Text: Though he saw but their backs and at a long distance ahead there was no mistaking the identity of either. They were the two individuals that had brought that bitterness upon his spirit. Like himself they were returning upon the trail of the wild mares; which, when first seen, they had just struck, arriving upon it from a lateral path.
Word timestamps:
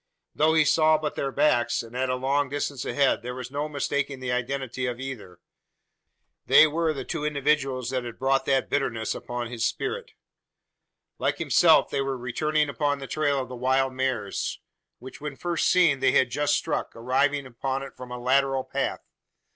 Though 0.33 0.55
he 0.55 0.65
saw 0.65 0.97
but 0.97 1.13
their 1.13 1.31
backs 1.31 1.83
and 1.83 1.95
at 1.95 2.09
a 2.09 2.15
long 2.15 2.49
distance 2.49 2.85
ahead 2.85 3.21
there 3.21 3.35
was 3.35 3.51
no 3.51 3.69
mistaking 3.69 4.19
the 4.19 4.31
identity 4.31 4.87
of 4.87 4.99
either. 4.99 5.39
They 6.47 6.65
were 6.65 6.91
the 6.91 7.05
two 7.05 7.23
individuals 7.23 7.91
that 7.91 8.03
had 8.03 8.17
brought 8.17 8.47
that 8.47 8.67
bitterness 8.67 9.13
upon 9.13 9.45
his 9.51 9.63
spirit. 9.63 10.13
Like 11.19 11.37
himself 11.37 11.91
they 11.91 12.01
were 12.01 12.17
returning 12.17 12.67
upon 12.67 12.97
the 12.97 13.05
trail 13.05 13.39
of 13.41 13.47
the 13.47 13.55
wild 13.55 13.93
mares; 13.93 14.59
which, 14.97 15.21
when 15.21 15.35
first 15.35 15.67
seen, 15.67 15.99
they 15.99 16.13
had 16.13 16.31
just 16.31 16.55
struck, 16.55 16.95
arriving 16.95 17.45
upon 17.45 17.83
it 17.83 17.95
from 17.95 18.09
a 18.09 18.17
lateral 18.17 18.63
path. 18.63 19.01